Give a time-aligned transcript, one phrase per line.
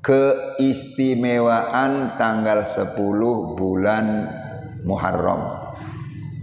[0.00, 2.96] keistimewaan tanggal 10
[3.56, 4.28] bulan
[4.88, 5.60] Muharram.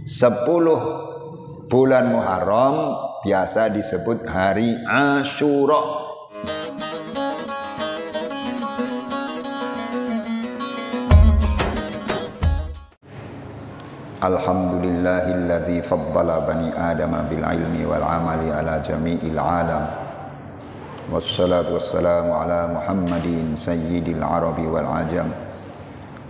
[0.06, 2.94] 10 bulan Muharram
[3.26, 6.06] biasa disebut hari Asyura.
[14.18, 20.07] Alhamdulillahilladzi faddala bani Adam bil ilmi wal amali ala jami'il alam.
[21.08, 25.28] والصلاة والسلام على محمد سيد العرب والعجم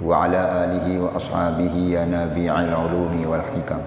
[0.06, 1.74] وعلى آله وأصحابه
[2.06, 3.80] نبيع العلوم والحكم.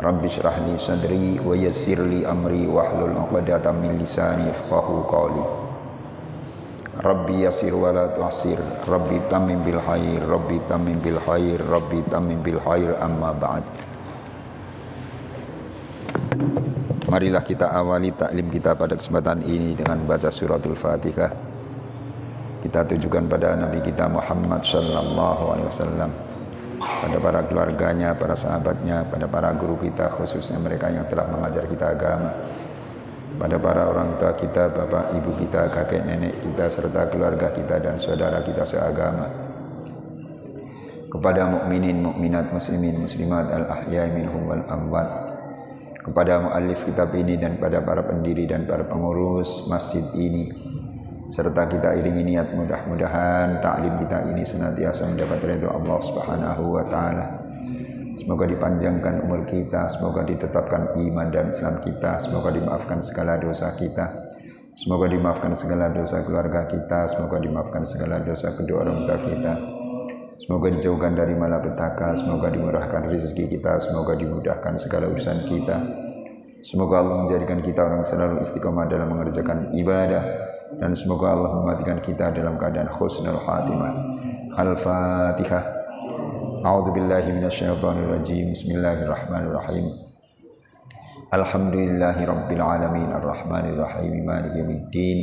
[0.00, 5.46] رب اشرح لي صدري ويسر لي أمري واحلل عقدة من لساني يفقه قولي.
[7.04, 8.58] ربي يسر ولا تعسر.
[8.90, 10.28] ربي تمم بالخير.
[10.28, 11.58] ربي تمم بالخير.
[11.70, 12.90] ربي تمم بالخير.
[13.06, 13.62] أما بعد.
[17.14, 21.30] Marilah kita awali taklim kita pada kesempatan ini dengan baca suratul Fatihah.
[22.58, 26.10] Kita tujukan pada Nabi kita Muhammad sallallahu alaihi wasallam,
[26.82, 31.94] pada para keluarganya, para sahabatnya, pada para guru kita khususnya mereka yang telah mengajar kita
[31.94, 32.34] agama.
[33.38, 37.94] Pada para orang tua kita, bapak, ibu kita, kakek, nenek kita serta keluarga kita dan
[37.94, 39.30] saudara kita seagama.
[41.14, 45.33] Kepada mukminin, mukminat, muslimin, muslimat al-ahya'i minhum wal amwat
[46.04, 50.52] kepada muallif kitab ini dan kepada para pendiri dan para pengurus masjid ini
[51.32, 57.26] serta kita iringi niat mudah-mudahan taklim kita ini senantiasa mendapat ridho Allah Subhanahu wa taala.
[58.14, 64.06] Semoga dipanjangkan umur kita, semoga ditetapkan iman dan Islam kita, semoga dimaafkan segala dosa kita.
[64.74, 69.73] Semoga dimaafkan segala dosa keluarga kita, semoga dimaafkan segala dosa kedua orang tua kita.
[70.34, 75.78] Semoga dijauhkan dari malapetaka, semoga dimurahkan rezeki kita, semoga dimudahkan segala urusan kita.
[76.64, 80.24] Semoga Allah menjadikan kita orang selalu istiqomah dalam mengerjakan ibadah
[80.80, 83.92] dan semoga Allah mematikan kita dalam keadaan khusnul khatimah.
[84.58, 85.64] Al-Fatihah.
[86.64, 88.50] A'udzu billahi minasyaitonir rajim.
[88.50, 89.86] Bismillahirrahmanirrahim.
[91.30, 95.18] Alhamdulillahi rabbil alamin arrahmanir rahim maliki yaumiddin.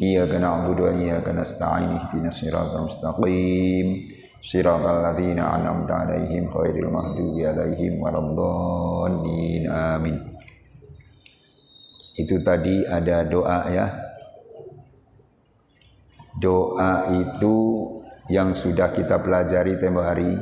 [0.00, 4.08] Iyyaka na'budu wa iyyaka nasta'in ihdinas siratal mustaqim.
[4.42, 9.70] Siratal ladzina an'amta 'alaihim ghairil maghdubi 'alaihim waladdallin.
[9.70, 10.18] Amin.
[12.18, 13.86] Itu tadi ada doa ya.
[16.42, 17.56] Doa itu
[18.26, 20.34] yang sudah kita pelajari tempo hari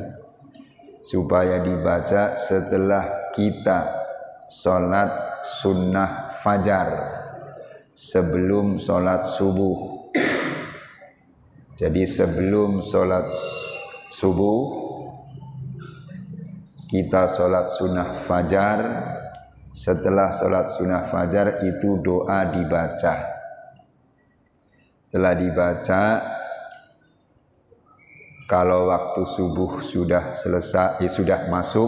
[1.04, 4.00] supaya dibaca setelah kita
[4.48, 6.88] sholat sunnah fajar
[7.92, 10.08] sebelum sholat subuh.
[11.76, 13.28] Jadi sebelum sholat
[14.10, 14.90] subuh
[16.90, 18.78] kita sholat sunnah fajar.
[19.70, 23.14] Setelah sholat sunnah fajar itu doa dibaca.
[24.98, 26.02] Setelah dibaca
[28.50, 31.86] kalau waktu subuh sudah selesai ya sudah masuk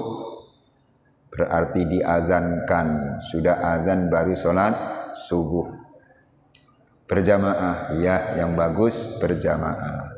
[1.34, 3.19] berarti diazankan.
[3.27, 4.75] Sudah azan baru sholat
[5.19, 5.66] subuh.
[7.10, 10.11] Berjamaah iya yang bagus berjamaah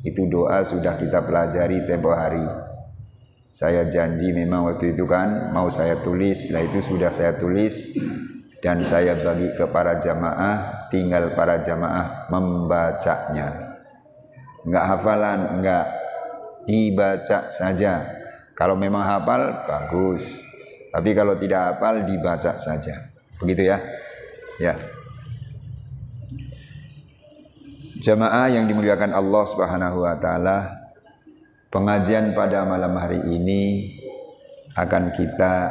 [0.00, 2.44] itu doa sudah kita pelajari tempo hari.
[3.50, 7.90] Saya janji memang waktu itu kan mau saya tulis, setelah itu sudah saya tulis
[8.62, 13.80] dan saya bagi ke para jamaah, tinggal para jamaah membacanya.
[14.62, 15.84] Enggak hafalan, enggak
[16.68, 18.06] dibaca saja.
[18.52, 20.22] Kalau memang hafal bagus.
[20.92, 23.08] Tapi kalau tidak hafal dibaca saja.
[23.40, 23.80] Begitu ya?
[24.60, 24.99] Ya.
[28.00, 30.72] Jamaah yang dimuliakan Allah Subhanahu wa taala,
[31.68, 33.92] pengajian pada malam hari ini
[34.72, 35.68] akan kita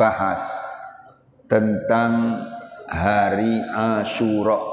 [0.00, 0.40] bahas
[1.44, 2.40] tentang
[2.88, 4.64] hari Asyura.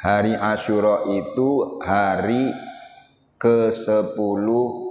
[0.00, 2.56] Hari Asyura itu hari
[3.36, 4.46] ke-10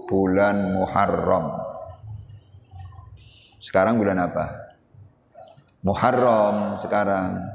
[0.06, 1.66] bulan Muharram.
[3.58, 4.70] Sekarang bulan apa?
[5.82, 7.55] Muharram sekarang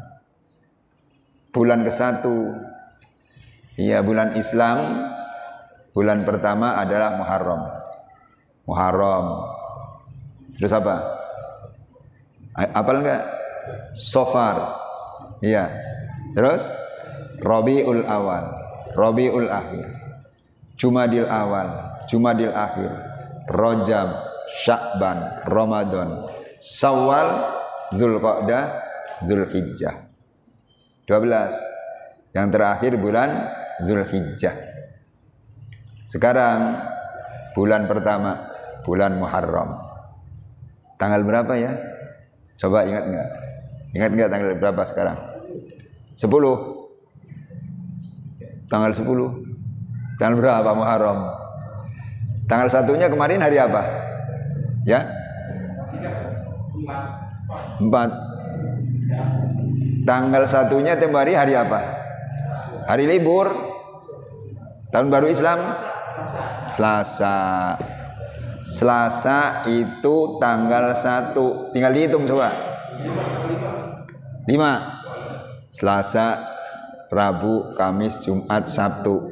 [1.50, 2.54] bulan ke satu.
[3.78, 5.08] Ya bulan Islam
[5.94, 7.62] bulan pertama adalah Muharram.
[8.66, 9.26] Muharram.
[10.58, 10.96] Terus apa?
[12.54, 13.22] Apal enggak?
[13.96, 14.76] Sofar.
[15.40, 15.70] Iya.
[16.36, 16.62] Terus
[17.40, 18.44] Rabiul Awal,
[18.92, 19.88] Rabiul Akhir,
[20.76, 22.92] Jumadil Awal, Jumadil Akhir,
[23.48, 24.08] Rojab,
[24.60, 26.28] Syakban, Ramadan,
[26.60, 27.48] Sawal,
[27.96, 28.76] Zulqa'dah,
[29.24, 30.09] Zulhijjah.
[31.10, 32.30] 12.
[32.30, 33.50] Yang terakhir bulan
[33.82, 34.54] Zulhijjah.
[36.06, 36.78] Sekarang
[37.50, 38.46] bulan pertama,
[38.86, 39.74] bulan Muharram.
[41.02, 41.74] Tanggal berapa ya?
[42.62, 43.28] Coba ingat nggak?
[43.98, 45.18] Ingat nggak tanggal berapa sekarang?
[48.70, 49.02] Tanggal 10.
[50.14, 51.18] Tanggal berapa Muharram?
[52.46, 53.82] Tanggal satunya kemarin hari apa?
[54.86, 55.10] Ya?
[57.82, 58.10] Empat.
[60.06, 61.80] Tanggal satunya tempo hari hari apa?
[62.88, 63.52] Hari libur.
[64.90, 65.60] Tahun baru Islam?
[66.74, 67.36] Selasa.
[68.64, 71.70] Selasa itu tanggal satu.
[71.70, 72.50] Tinggal dihitung coba.
[74.48, 75.02] Lima.
[75.70, 76.42] Selasa,
[77.12, 79.30] Rabu, Kamis, Jumat, Sabtu.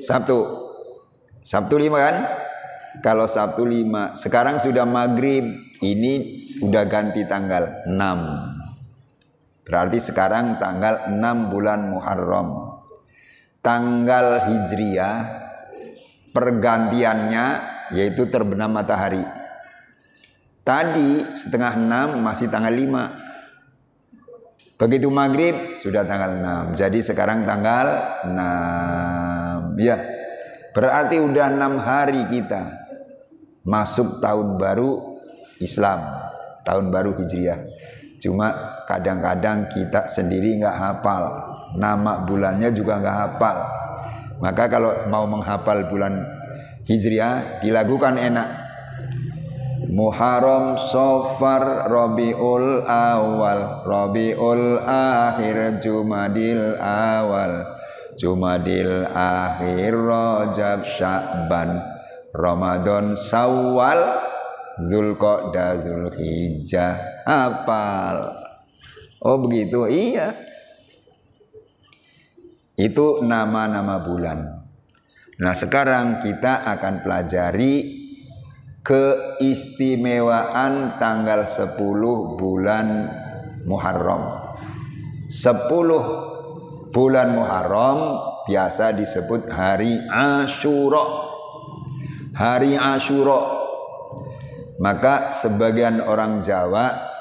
[0.00, 0.64] Sabtu.
[1.44, 2.16] Sabtu lima kan?
[3.04, 4.16] Kalau Sabtu lima.
[4.16, 5.44] Sekarang sudah maghrib.
[5.84, 6.12] Ini
[6.64, 8.53] udah ganti tanggal enam.
[9.64, 12.84] Berarti sekarang tanggal 6 bulan Muharram.
[13.64, 15.24] Tanggal Hijriah
[16.36, 17.46] pergantiannya
[17.96, 19.24] yaitu terbenam matahari.
[20.64, 24.80] Tadi setengah 6 masih tanggal 5.
[24.80, 26.28] Begitu maghrib sudah tanggal
[26.72, 26.80] 6.
[26.80, 29.80] Jadi sekarang tanggal 6.
[29.80, 29.96] Ya.
[30.76, 32.68] Berarti udah 6 hari kita
[33.64, 35.16] masuk tahun baru
[35.56, 36.04] Islam.
[36.68, 37.64] Tahun baru Hijriah.
[38.20, 41.24] Cuma kadang-kadang kita sendiri nggak hafal.
[41.74, 43.56] Nama bulannya juga nggak hafal.
[44.38, 46.20] Maka kalau mau menghafal bulan
[46.84, 48.48] Hijriah dilakukan enak.
[49.94, 57.62] Muharram, Sofar, Rabiul Awal, Rabiul Akhir, Jumadil Awal,
[58.18, 61.78] Jumadil Akhir, Rajab, Sya'ban,
[62.34, 64.18] Ramadan, Sawal,
[64.82, 68.43] Zulqa'dah, Zulhijjah, hafal.
[69.24, 70.36] Oh begitu, iya.
[72.76, 74.68] Itu nama-nama bulan.
[75.40, 78.04] Nah sekarang kita akan pelajari
[78.84, 81.72] keistimewaan tanggal 10
[82.36, 83.08] bulan
[83.64, 84.52] Muharram.
[85.32, 91.32] 10 bulan Muharram biasa disebut hari Ashura.
[92.36, 93.64] Hari Ashura
[94.76, 97.13] maka sebagian orang Jawa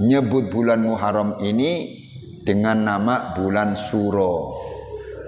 [0.00, 2.00] nyebut bulan Muharram ini
[2.40, 4.56] dengan nama bulan Suro.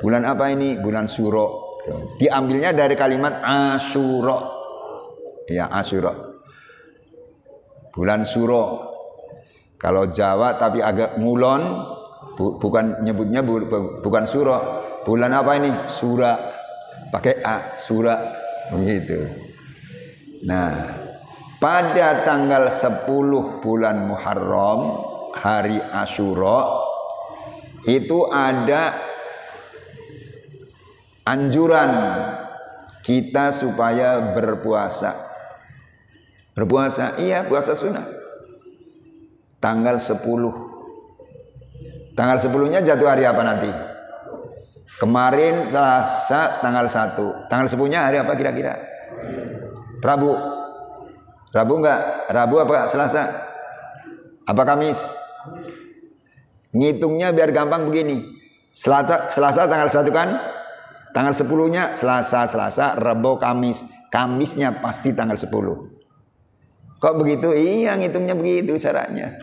[0.01, 0.81] Bulan apa ini?
[0.81, 1.79] Bulan Suro.
[2.17, 4.39] Diambilnya dari kalimat Asyura.
[5.47, 6.13] Ya, Asyura.
[7.93, 8.91] Bulan Suro.
[9.77, 11.63] Kalau Jawa tapi agak ngulon,
[12.39, 14.59] bu, bukan nyebutnya bu, bu, bukan Suro.
[15.05, 15.71] Bulan apa ini?
[15.91, 16.39] Sura.
[17.13, 18.15] Pakai A, Sura.
[18.73, 19.27] Begitu.
[20.49, 21.02] Nah,
[21.63, 23.07] pada tanggal 10
[23.63, 24.81] bulan Muharram
[25.31, 26.83] hari Ashura
[27.87, 28.99] itu ada
[31.23, 31.91] anjuran
[33.07, 35.31] kita supaya berpuasa.
[36.59, 38.11] Berpuasa, iya puasa sunnah.
[39.63, 40.19] Tanggal 10.
[42.19, 43.71] Tanggal 10-nya jatuh hari apa nanti?
[44.99, 47.49] Kemarin Selasa tanggal 1.
[47.49, 48.75] Tanggal 10-nya hari apa kira-kira?
[50.03, 50.62] Rabu.
[51.53, 52.33] Rabu enggak?
[52.33, 53.29] Rabu apa Selasa?
[54.49, 54.99] Apa Kamis?
[56.73, 58.25] Ngitungnya biar gampang begini.
[58.73, 60.29] Selasa, Selasa tanggal 1 kan?
[61.13, 63.85] Tanggal 10-nya Selasa, Selasa, Rabu, Kamis.
[64.09, 65.53] Kamisnya pasti tanggal 10.
[66.97, 67.53] Kok begitu?
[67.53, 69.37] Iya, ngitungnya begitu caranya.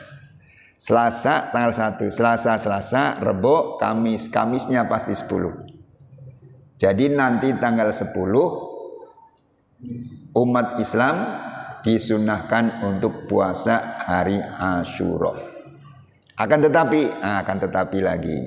[0.80, 4.32] Selasa tanggal 1, Selasa, Selasa, Rebo, Kamis.
[4.34, 5.70] Kamisnya pasti 10.
[6.80, 8.16] Jadi nanti tanggal 10
[10.34, 11.16] umat Islam
[11.84, 15.36] disunahkan untuk puasa hari Ashura.
[16.40, 18.40] Akan tetapi, ah, akan tetapi lagi.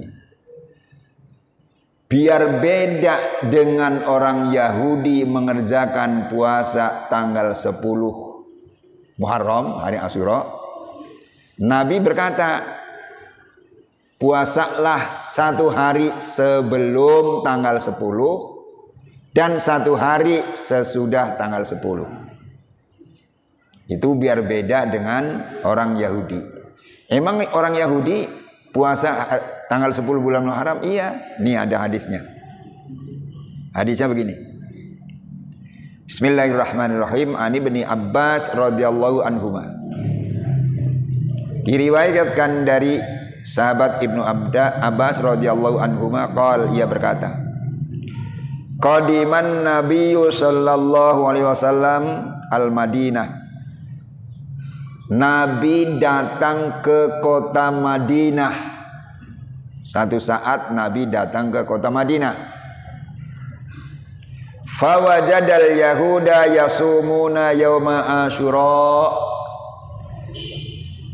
[2.09, 7.81] Biar beda dengan orang Yahudi mengerjakan puasa tanggal 10
[9.17, 10.45] Muharram, hari Ashura.
[11.57, 12.81] Nabi berkata,
[14.21, 17.97] puasalah satu hari sebelum tanggal 10
[19.35, 22.22] dan satu hari sesudah tanggal 10.
[23.91, 26.41] Itu biar beda dengan orang Yahudi.
[27.11, 28.25] Emang orang Yahudi
[28.73, 29.29] puasa
[29.69, 30.81] tanggal 10 bulan Muharram?
[30.81, 32.25] Iya, ini ada hadisnya.
[33.75, 34.35] Hadisnya begini.
[36.09, 37.37] Bismillahirrahmanirrahim.
[37.37, 39.65] Ani bin Abbas radhiyallahu anhuma.
[41.62, 42.99] Diriwayatkan dari
[43.43, 47.39] sahabat Ibnu Abda Abbas radhiyallahu anhuma qal ia berkata
[48.83, 53.42] Qadiman Nabiyyu sallallahu alaihi wasallam al-Madinah
[55.12, 58.57] Nabi datang ke kota Madinah.
[59.85, 62.33] Satu saat Nabi datang ke kota Madinah.
[64.64, 69.12] Fawajadal Yahuda yasumuna yawma Ashura.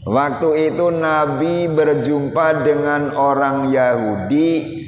[0.06, 4.78] Waktu itu Nabi berjumpa dengan orang Yahudi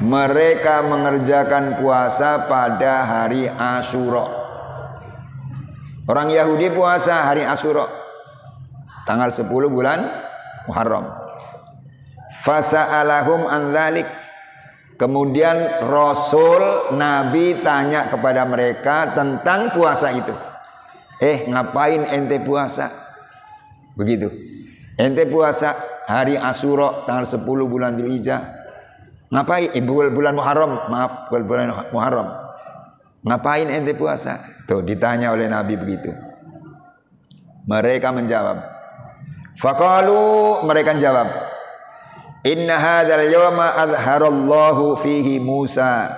[0.00, 4.26] mereka mengerjakan puasa pada hari Asyura.
[6.08, 7.99] Orang Yahudi puasa hari Asyura.
[9.10, 10.06] Tanggal 10 bulan
[10.70, 11.10] Muharram.
[12.46, 14.06] Fasa'alahum an dhalik.
[14.94, 20.30] Kemudian Rasul Nabi tanya kepada mereka tentang puasa itu.
[21.18, 22.86] Eh, ngapain ente puasa?
[23.98, 24.30] Begitu.
[24.94, 25.74] Ente puasa
[26.06, 28.62] hari Asyura tanggal 10 bulan Dzulhijjah
[29.34, 29.74] Ngapain?
[29.74, 32.30] Eh, bulan Muharram, maaf, bulan Muharram.
[33.26, 34.38] Ngapain ente puasa?
[34.70, 36.14] Tuh ditanya oleh Nabi begitu.
[37.66, 38.79] Mereka menjawab.
[39.60, 41.28] Fakalu mereka jawab.
[42.48, 46.16] Inna hadzal yawma adharallahu fihi Musa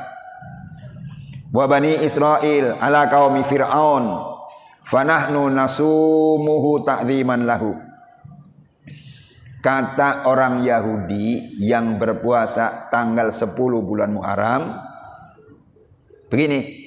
[1.51, 4.39] wa bani Israel ala qaumi Fir'aun
[4.87, 7.75] fanahnu nasumuhu ta'ziman lahu.
[9.59, 14.79] Kata orang Yahudi yang berpuasa tanggal 10 bulan Muharram
[16.31, 16.79] begini.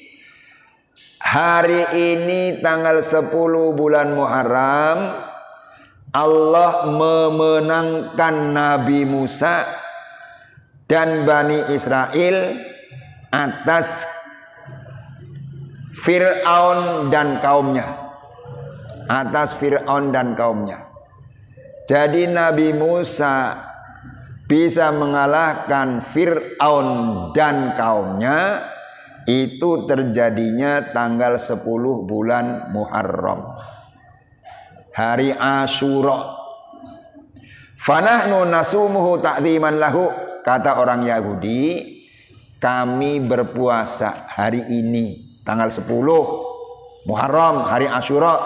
[1.20, 3.32] Hari ini tanggal 10
[3.76, 5.00] bulan Muharram
[6.16, 9.68] Allah memenangkan Nabi Musa
[10.88, 12.56] dan Bani Israel
[13.28, 14.08] atas
[15.92, 18.16] Fir'aun dan kaumnya.
[19.12, 20.88] Atas Fir'aun dan kaumnya.
[21.84, 23.60] Jadi Nabi Musa
[24.48, 26.88] bisa mengalahkan Fir'aun
[27.36, 28.64] dan kaumnya
[29.28, 31.60] itu terjadinya tanggal 10
[32.08, 33.75] bulan Muharram.
[34.96, 36.40] Hari Ashura.
[37.76, 40.08] Fanahnu nasumuhu ta'ziman lahu
[40.40, 41.94] kata orang Yahudi
[42.64, 45.84] kami berpuasa hari ini tanggal 10
[47.06, 48.40] Muharram hari Ashura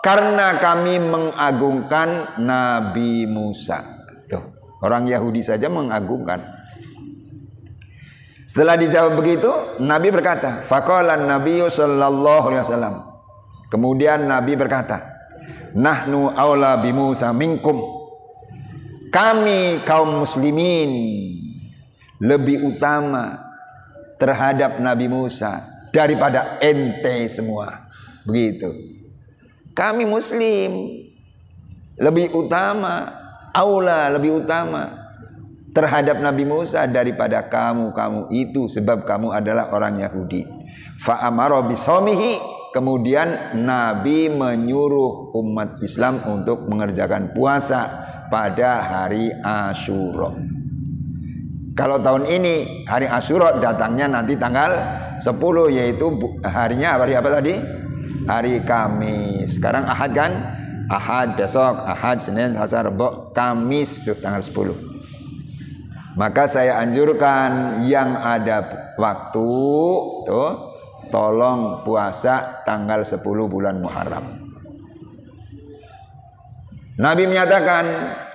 [0.00, 3.84] karena kami mengagungkan Nabi Musa.
[4.26, 4.42] Tuh,
[4.80, 6.42] orang Yahudi saja mengagungkan.
[8.50, 9.46] Setelah dijawab begitu,
[9.78, 12.94] Nabi berkata, "Faqala Nabi sallallahu alaihi wasallam."
[13.70, 15.09] Kemudian Nabi berkata,
[15.74, 17.78] "Nahnu aula bi Musa minkum."
[19.10, 20.90] Kami kaum muslimin
[22.22, 23.42] lebih utama
[24.20, 27.90] terhadap Nabi Musa daripada ente semua.
[28.22, 28.70] Begitu.
[29.74, 31.00] Kami muslim
[31.98, 33.10] lebih utama,
[33.50, 35.00] aula lebih utama
[35.70, 40.46] terhadap Nabi Musa daripada kamu-kamu itu sebab kamu adalah orang Yahudi.
[41.00, 41.62] Fa amara
[42.70, 47.86] kemudian Nabi menyuruh umat Islam untuk mengerjakan puasa
[48.30, 50.30] pada hari Asyura.
[51.74, 54.70] Kalau tahun ini hari Asyura datangnya nanti tanggal
[55.18, 55.30] 10
[55.76, 56.06] yaitu
[56.44, 57.54] harinya hari apa tadi?
[58.30, 59.58] hari Kamis.
[59.58, 60.32] Sekarang Ahad kan?
[60.90, 64.74] Ahad besok, Ahad, Senin, Selasa, Rabu, Kamis tuh tanggal 10.
[66.18, 68.66] Maka saya anjurkan yang ada
[68.98, 69.50] waktu
[70.26, 70.69] tuh
[71.10, 74.50] tolong puasa tanggal 10 bulan Muharram.
[77.00, 77.84] Nabi menyatakan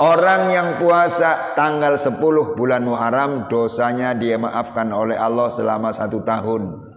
[0.02, 2.18] orang yang puasa tanggal 10
[2.58, 6.94] bulan Muharram dosanya dia maafkan oleh Allah selama satu tahun.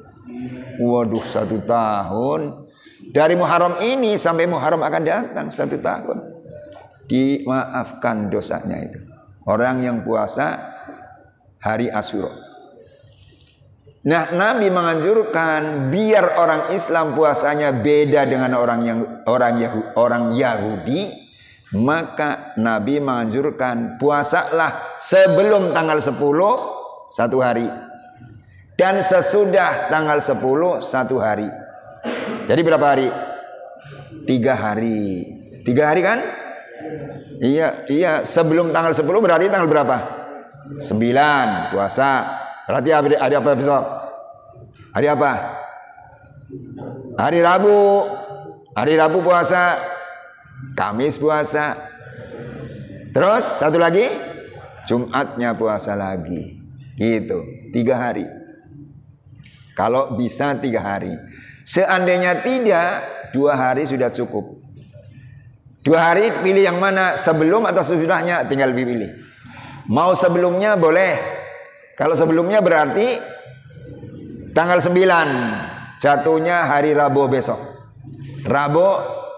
[0.79, 2.69] Waduh satu tahun
[3.13, 6.41] dari Muharram ini sampai Muharram akan datang satu tahun.
[7.09, 9.01] Dimaafkan dosanya itu.
[9.49, 10.61] Orang yang puasa
[11.61, 12.48] hari Asyura.
[14.07, 21.01] Nah, Nabi menganjurkan biar orang Islam puasanya beda dengan orang yang orang Yahudi, orang Yahudi,
[21.75, 26.15] maka Nabi menganjurkan puasalah sebelum tanggal 10
[27.11, 27.67] satu hari
[28.79, 30.39] dan sesudah tanggal 10
[30.79, 31.51] satu hari.
[32.47, 33.11] Jadi berapa hari?
[34.25, 35.27] Tiga hari.
[35.67, 36.23] Tiga hari kan?
[37.43, 38.13] Iya, iya.
[38.23, 39.97] Sebelum tanggal 10 berarti tanggal berapa?
[40.79, 42.38] Sembilan puasa.
[42.69, 43.85] Berarti hari, apa besok?
[44.93, 45.33] Hari apa?
[47.17, 47.79] Hari Rabu.
[48.77, 49.81] Hari Rabu puasa.
[50.77, 51.75] Kamis puasa.
[53.17, 54.05] Terus satu lagi
[54.89, 56.57] Jumatnya puasa lagi.
[56.97, 57.71] Gitu.
[57.77, 58.25] Tiga hari.
[59.77, 61.13] Kalau bisa tiga hari.
[61.69, 63.05] Seandainya tidak,
[63.37, 64.57] dua hari sudah cukup.
[65.85, 69.13] Dua hari pilih yang mana sebelum atau sesudahnya tinggal pilih.
[69.93, 71.38] Mau sebelumnya boleh.
[71.99, 73.19] Kalau sebelumnya berarti
[74.55, 77.59] tanggal 9 jatuhnya hari Rabu besok.
[78.47, 78.87] Rabu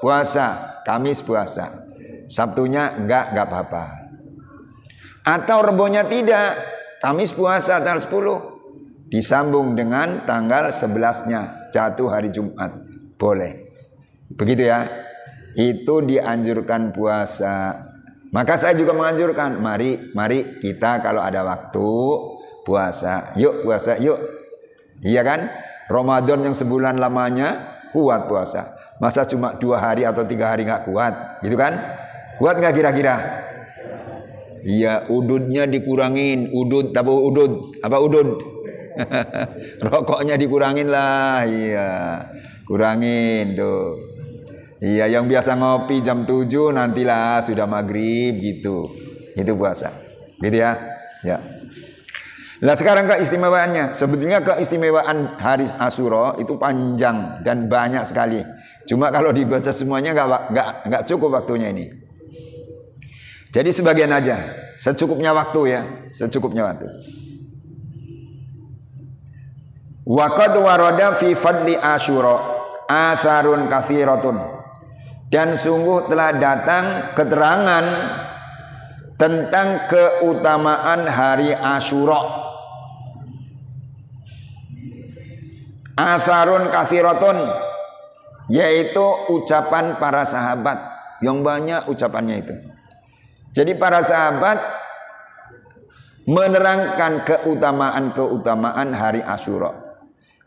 [0.04, 1.88] puasa, Kamis puasa.
[2.28, 3.84] Sabtunya enggak, enggak apa-apa.
[5.24, 6.60] Atau rebonya tidak,
[7.00, 12.76] Kamis puasa tanggal 10 disambung dengan tanggal 11-nya jatuh hari Jumat.
[13.16, 13.72] Boleh.
[14.36, 15.08] Begitu ya.
[15.50, 17.74] itu dianjurkan puasa.
[18.30, 21.90] Maka saya juga menganjurkan, mari mari kita kalau ada waktu
[22.64, 23.34] puasa.
[23.36, 24.18] Yuk puasa, yuk.
[25.00, 25.48] Iya kan?
[25.90, 28.78] Ramadan yang sebulan lamanya kuat puasa.
[29.00, 31.72] Masa cuma dua hari atau tiga hari nggak kuat, gitu kan?
[32.36, 33.16] Kuat nggak kira-kira?
[34.60, 38.28] Iya, ududnya dikurangin, udud, apa udud, apa udud?
[39.88, 41.88] Rokoknya dikurangin lah, iya,
[42.68, 43.96] kurangin tuh.
[44.80, 48.88] Iya, yang biasa ngopi jam 7 nantilah sudah maghrib gitu.
[49.36, 49.92] Itu puasa.
[50.40, 50.72] Gitu ya.
[51.20, 51.36] Ya.
[52.60, 58.44] Nah sekarang keistimewaannya, sebetulnya keistimewaan hari Asuro itu panjang dan banyak sekali.
[58.84, 61.88] Cuma kalau dibaca semuanya nggak nggak nggak cukup waktunya ini.
[63.48, 64.36] Jadi sebagian aja,
[64.76, 65.80] secukupnya waktu ya,
[66.12, 66.86] secukupnya waktu.
[70.04, 74.36] Waqad warada fi fadli Asyura atharun kathiratun.
[75.32, 77.84] Dan sungguh telah datang keterangan
[79.16, 82.49] tentang keutamaan hari Asyura
[86.00, 87.36] Asarun kasiratun
[88.48, 90.80] yaitu ucapan para sahabat
[91.20, 92.54] yang banyak ucapannya itu.
[93.52, 94.58] Jadi para sahabat
[96.24, 99.76] menerangkan keutamaan-keutamaan hari Asyura.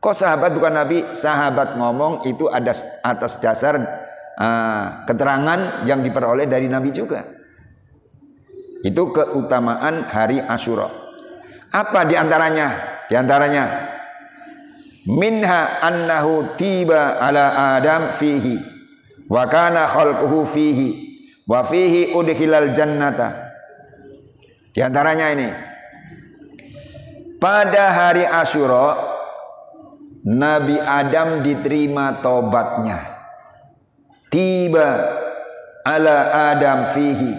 [0.02, 1.14] Kok sahabat bukan Nabi?
[1.14, 2.74] Sahabat ngomong itu ada
[3.06, 3.78] atas dasar
[4.36, 7.24] uh, keterangan yang diperoleh dari Nabi juga.
[8.84, 10.90] Itu keutamaan hari Asyura.
[11.72, 13.00] Apa di antaranya?
[13.08, 13.93] Di antaranya
[15.08, 18.60] minha annahu tiba ala adam fihi
[19.28, 20.90] wa kana khalquhu fihi
[21.48, 23.52] wa fihi udkhilal jannata.
[24.74, 25.50] Di antaranya ini
[27.38, 28.96] pada hari Asyura
[30.24, 33.14] Nabi Adam diterima tobatnya
[34.34, 35.20] tiba
[35.86, 37.36] ala Adam fihi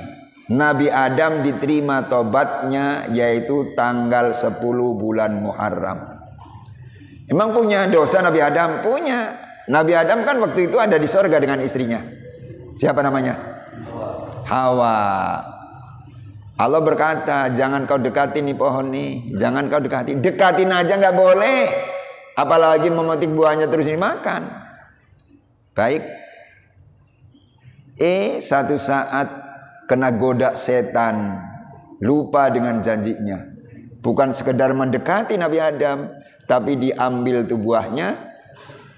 [0.52, 4.60] Nabi Adam diterima tobatnya yaitu tanggal 10
[5.00, 6.13] bulan Muharram
[7.24, 8.84] Emang punya dosa Nabi Adam?
[8.84, 9.32] Punya.
[9.64, 12.04] Nabi Adam kan waktu itu ada di sorga dengan istrinya.
[12.76, 13.34] Siapa namanya?
[14.44, 14.96] Hawa.
[16.54, 21.66] Allah berkata, jangan kau dekati nih pohon nih, jangan kau dekati, dekatin aja nggak boleh,
[22.38, 24.54] apalagi memetik buahnya terus dimakan.
[25.74, 26.06] Baik.
[27.98, 29.26] Eh, satu saat
[29.90, 31.42] kena goda setan,
[31.98, 33.53] lupa dengan janjinya.
[34.04, 36.12] Bukan sekedar mendekati Nabi Adam,
[36.44, 38.36] tapi diambil tuh buahnya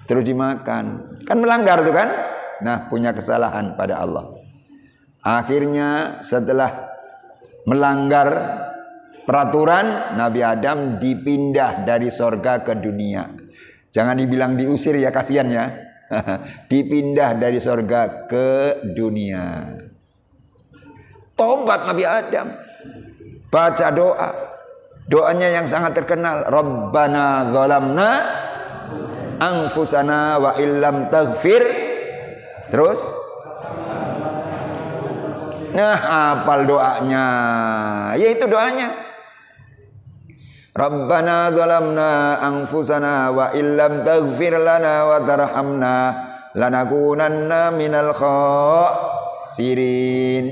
[0.03, 1.15] terus dimakan.
[1.23, 2.11] Kan melanggar tuh kan?
[2.59, 4.35] Nah, punya kesalahan pada Allah.
[5.23, 6.91] Akhirnya setelah
[7.63, 8.29] melanggar
[9.27, 13.27] peraturan Nabi Adam dipindah dari sorga ke dunia.
[13.91, 15.65] Jangan dibilang diusir ya kasihan ya.
[16.71, 19.75] dipindah dari sorga ke dunia.
[21.35, 22.47] Tobat Nabi Adam.
[23.51, 24.56] Baca doa.
[25.07, 28.11] Doanya yang sangat terkenal, Rabbana zalamna
[29.39, 31.63] anfusana wa illam taghfir.
[32.67, 32.99] Terus
[35.77, 37.25] Nah, hafal doanya.
[38.17, 38.89] Yaitu doanya.
[40.73, 45.95] Rabbana zalamna anfusana wa illam taghfir lana wa tarhamna
[46.57, 48.09] lanakunanna minal
[49.53, 49.69] khasirin.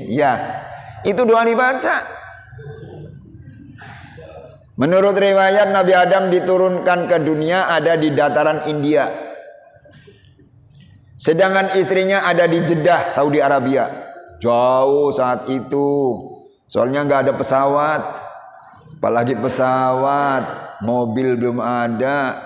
[0.06, 0.62] Ya.
[1.02, 2.15] Itu doa dibaca.
[4.76, 9.08] Menurut riwayat Nabi Adam diturunkan ke dunia ada di dataran India.
[11.16, 13.88] Sedangkan istrinya ada di Jeddah, Saudi Arabia.
[14.36, 15.88] Jauh saat itu.
[16.68, 18.02] Soalnya nggak ada pesawat.
[19.00, 22.36] Apalagi pesawat, mobil belum ada,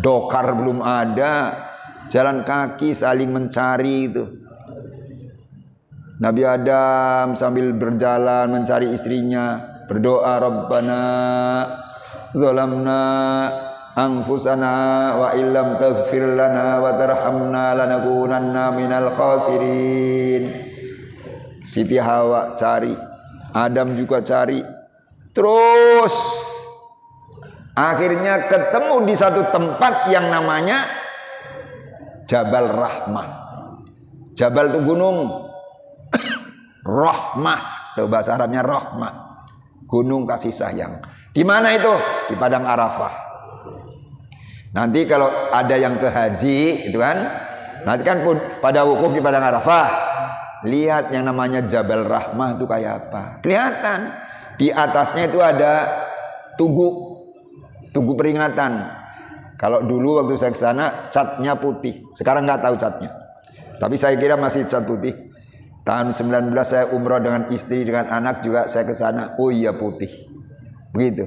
[0.00, 1.56] dokar belum ada,
[2.12, 4.24] jalan kaki saling mencari itu.
[6.20, 11.00] Nabi Adam sambil berjalan mencari istrinya, berdoa Rabbana
[12.32, 13.00] zalamna
[13.92, 14.72] anfusana
[15.20, 20.48] wa illam taghfir lana wa tarhamna lanakunanna minal khasirin.
[21.68, 22.96] Siti Hawa cari
[23.52, 24.64] Adam juga cari
[25.36, 26.16] terus.
[27.76, 30.88] Akhirnya ketemu di satu tempat yang namanya
[32.24, 33.28] Jabal Rahmah.
[34.36, 35.48] Jabal itu gunung.
[36.84, 37.60] Rahmah
[37.96, 39.31] itu bahasa Arabnya Rahmah
[39.86, 41.02] Gunung kasih sayang.
[41.32, 41.92] Di mana itu?
[42.32, 43.14] Di Padang Arafah.
[44.72, 47.16] Nanti kalau ada yang ke haji, itu kan,
[47.84, 49.88] nanti kan pun pada wukuf di Padang Arafah,
[50.64, 53.22] lihat yang namanya Jabal Rahmah itu kayak apa.
[53.44, 54.00] Kelihatan
[54.56, 55.88] di atasnya itu ada
[56.56, 56.88] tugu,
[57.92, 59.00] tugu peringatan.
[59.60, 63.10] Kalau dulu waktu saya ke sana catnya putih, sekarang nggak tahu catnya.
[63.78, 65.31] Tapi saya kira masih cat putih.
[65.82, 69.34] Tahun 19 saya umroh dengan istri dengan anak juga saya ke sana.
[69.42, 70.30] Oh iya putih.
[70.94, 71.26] Begitu.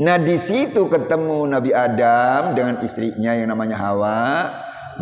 [0.00, 4.20] Nah di situ ketemu Nabi Adam dengan istrinya yang namanya Hawa,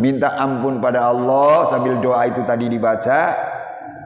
[0.03, 3.21] minta ampun pada Allah sambil doa itu tadi dibaca,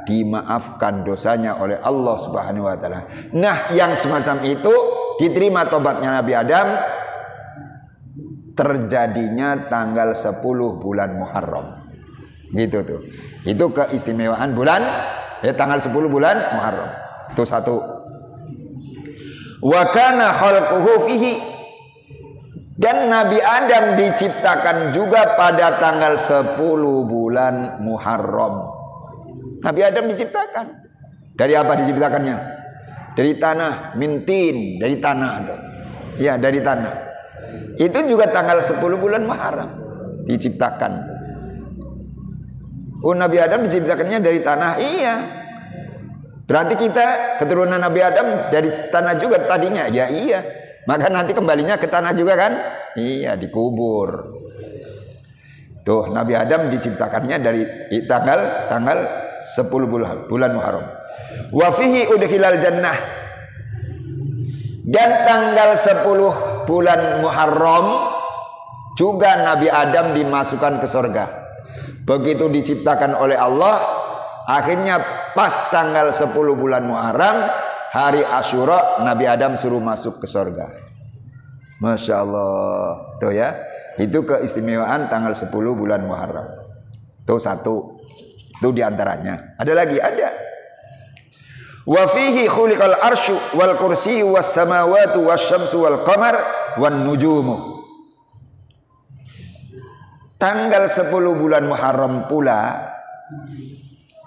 [0.05, 3.09] dimaafkan dosanya oleh Allah Subhanahu wa taala.
[3.33, 4.73] Nah, yang semacam itu
[5.19, 6.69] diterima tobatnya Nabi Adam
[8.55, 10.45] terjadinya tanggal 10
[10.79, 11.84] bulan Muharram.
[12.53, 13.01] Gitu tuh.
[13.47, 14.83] Itu keistimewaan bulan
[15.41, 16.91] ya tanggal 10 bulan Muharram.
[17.33, 17.77] Itu satu.
[19.65, 21.55] Wa kana khalquhu fihi
[22.75, 26.59] dan Nabi Adam diciptakan juga pada tanggal 10
[27.07, 28.67] bulan Muharram.
[29.63, 30.67] Nabi Adam diciptakan.
[31.35, 32.37] Dari apa diciptakannya?
[33.15, 35.57] Dari tanah, mintin, dari tanah itu.
[36.23, 36.95] Ya, dari tanah.
[37.79, 39.71] Itu juga tanggal 10 bulan Muharram
[40.27, 41.14] diciptakan.
[43.05, 44.81] Oh, Nabi Adam diciptakannya dari tanah.
[44.81, 45.15] Iya,
[46.45, 49.89] Berarti kita keturunan Nabi Adam dari tanah juga tadinya.
[49.89, 50.45] Ya iya.
[50.85, 52.53] Maka nanti kembalinya ke tanah juga kan?
[53.01, 54.37] Iya, dikubur.
[55.85, 57.63] Tuh, Nabi Adam diciptakannya dari
[58.05, 58.99] tanggal tanggal
[59.57, 60.85] 10 bulan bulan Muharram.
[61.53, 62.97] Wa fihi udkhilal jannah.
[64.85, 67.87] Dan tanggal 10 bulan Muharram
[69.01, 71.44] juga Nabi Adam dimasukkan ke surga.
[72.05, 73.81] Begitu diciptakan oleh Allah,
[74.45, 77.51] akhirnya Pas tanggal 10 bulan Muharram
[77.91, 80.71] hari Ashura Nabi Adam suruh masuk ke sorga.
[81.83, 83.19] Masya Allah.
[83.19, 83.59] Tuh ya.
[83.99, 86.55] Itu keistimewaan tanggal 10 bulan Muharram.
[87.27, 87.99] Tuh satu.
[88.63, 89.59] Itu di antaranya.
[89.59, 89.99] Ada lagi?
[89.99, 90.31] Ada.
[91.85, 96.39] Wa fihi khuliqal arsyu wal kursi was samawati was syamsu wal qamar
[96.79, 97.74] wan nujumu.
[100.45, 101.09] Tanggal 10
[101.41, 102.77] bulan Muharram pula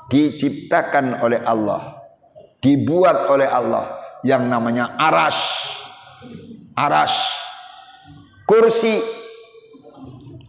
[0.10, 2.10] diciptakan oleh Allah,
[2.58, 5.38] dibuat oleh Allah yang namanya aras,
[6.74, 7.14] aras,
[8.50, 8.98] kursi,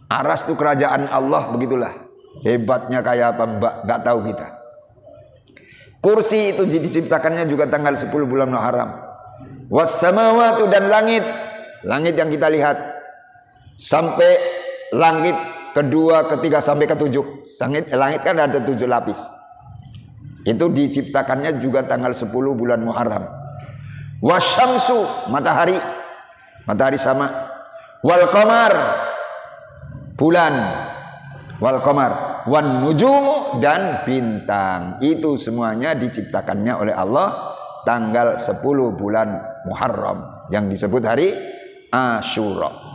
[0.09, 1.93] aras itu kerajaan Allah begitulah.
[2.41, 3.73] Hebatnya kayak apa mbak?
[3.85, 4.47] Gak tahu kita.
[6.01, 9.05] Kursi itu diciptakannya juga tanggal 10 bulan Muharram.
[9.69, 11.21] Wassamawatu dan langit,
[11.85, 12.73] langit yang kita lihat
[13.77, 14.33] sampai
[14.97, 17.45] langit kedua, ketiga sampai ketujuh.
[17.59, 19.19] Langit, langit kan ada tujuh lapis.
[20.47, 23.27] Itu diciptakannya juga tanggal 10 bulan Muharram.
[24.23, 25.77] Wasyamsu matahari.
[26.65, 27.27] Matahari sama.
[28.01, 28.31] Wal
[30.15, 30.53] bulan.
[31.59, 32.11] Wal qamar
[33.59, 34.97] dan bintang.
[35.03, 38.63] Itu semuanya diciptakannya oleh Allah tanggal 10
[38.95, 39.29] bulan
[39.67, 41.35] Muharram yang disebut hari
[41.91, 42.88] Ashura.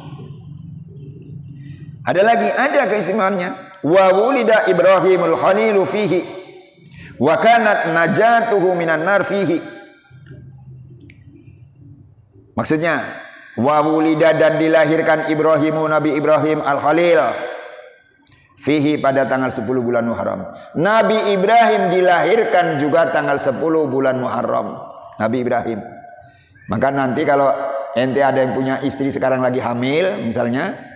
[2.04, 3.80] Ada lagi ada keistimewaannya.
[3.84, 6.20] Wa wulida Ibrahimul Khalilu fihi.
[7.16, 9.60] Wa kanat najatuhu minan nar fihi.
[12.54, 13.02] Maksudnya
[13.56, 17.18] wa wulida dan dilahirkan Ibrahimu Nabi Ibrahim Al-Khalil
[18.60, 20.54] fihi pada tanggal 10 bulan Muharram.
[20.78, 23.58] Nabi Ibrahim dilahirkan juga tanggal 10
[23.90, 24.76] bulan Muharram.
[25.18, 25.80] Nabi Ibrahim.
[26.70, 27.52] Maka nanti kalau
[27.92, 30.93] ente ada yang punya istri sekarang lagi hamil misalnya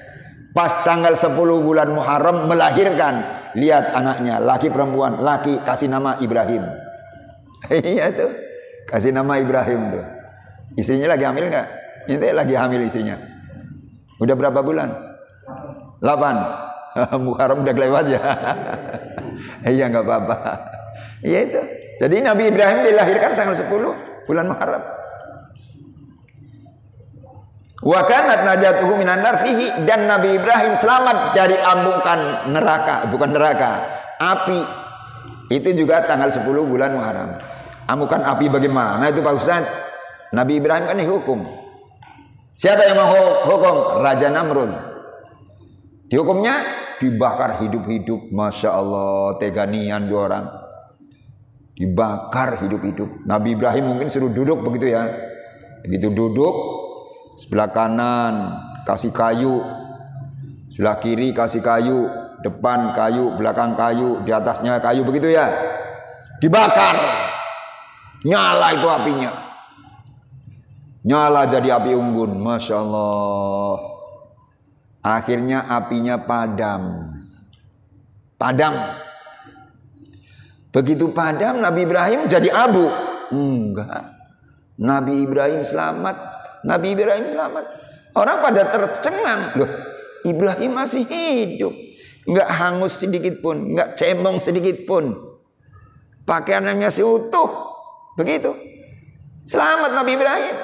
[0.59, 3.23] pas tanggal 10 bulan Muharram melahirkan
[3.55, 6.67] lihat anaknya, laki perempuan, laki kasih nama Ibrahim.
[7.71, 8.31] Iya tuh,
[8.91, 10.05] kasih nama Ibrahim tuh.
[10.75, 11.67] Istrinya lagi hamil nggak?
[12.11, 13.19] Ini lagi hamil istrinya.
[14.19, 14.91] Udah berapa bulan?
[16.03, 16.07] 8
[17.27, 18.21] Muharram udah kelewat ya.
[19.79, 20.37] Iya nggak apa-apa.
[21.23, 21.61] Iya itu.
[22.03, 24.98] Jadi Nabi Ibrahim dilahirkan tanggal 10 bulan Muharram.
[27.79, 33.71] Wa kanat najatuhu minan nar fihi dan Nabi Ibrahim selamat dari ambukan neraka, bukan neraka,
[34.19, 34.61] api.
[35.49, 37.39] Itu juga tanggal 10 bulan Muharram.
[37.89, 39.65] Amukan api bagaimana itu Pak Ustaz?
[40.35, 41.41] Nabi Ibrahim kan dihukum.
[42.59, 43.15] Siapa yang mau
[43.49, 44.03] hukum?
[44.03, 44.69] Raja Namrud.
[46.11, 46.67] Dihukumnya
[47.01, 48.29] dibakar hidup-hidup.
[48.29, 50.45] Masya Allah, teganian dua orang.
[51.79, 53.25] Dibakar hidup-hidup.
[53.25, 55.07] Nabi Ibrahim mungkin suruh duduk begitu ya.
[55.87, 56.55] Begitu duduk,
[57.39, 59.63] sebelah kanan kasih kayu,
[60.75, 62.11] sebelah kiri kasih kayu,
[62.43, 65.47] depan kayu, belakang kayu, di atasnya kayu begitu ya.
[66.43, 66.99] Dibakar.
[68.27, 69.31] Nyala itu apinya.
[71.07, 73.79] Nyala jadi api unggun, masya Allah.
[75.03, 77.15] Akhirnya apinya padam.
[78.35, 78.75] Padam.
[80.75, 82.87] Begitu padam Nabi Ibrahim jadi abu.
[83.35, 84.15] Enggak.
[84.79, 87.65] Nabi Ibrahim selamat Nabi Ibrahim selamat.
[88.17, 89.41] Orang pada tercengang.
[89.59, 89.71] Loh,
[90.27, 91.75] Ibrahim masih hidup.
[92.29, 95.17] Enggak hangus sedikit pun, enggak cemong sedikit pun.
[96.29, 97.73] Pakaiannya masih utuh.
[98.21, 98.53] Begitu.
[99.49, 100.57] Selamat Nabi Ibrahim.